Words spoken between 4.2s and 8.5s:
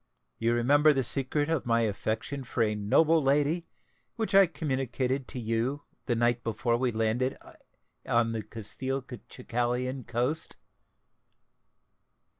I communicated to you the night before we landed on the